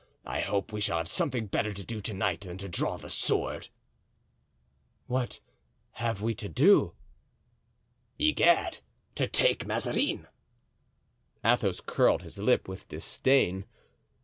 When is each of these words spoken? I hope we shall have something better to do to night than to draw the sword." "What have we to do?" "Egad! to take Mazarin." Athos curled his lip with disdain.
I 0.25 0.39
hope 0.41 0.73
we 0.73 0.81
shall 0.81 0.97
have 0.97 1.07
something 1.07 1.45
better 1.45 1.71
to 1.73 1.83
do 1.83 2.01
to 2.01 2.11
night 2.15 2.41
than 2.41 2.57
to 2.57 2.67
draw 2.67 2.97
the 2.97 3.07
sword." 3.07 3.67
"What 5.05 5.39
have 5.91 6.23
we 6.23 6.33
to 6.33 6.49
do?" 6.49 6.95
"Egad! 8.17 8.79
to 9.13 9.27
take 9.27 9.67
Mazarin." 9.67 10.25
Athos 11.45 11.81
curled 11.81 12.23
his 12.23 12.39
lip 12.39 12.67
with 12.67 12.87
disdain. 12.87 13.65